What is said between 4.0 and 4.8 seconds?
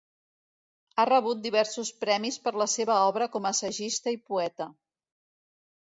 i poeta.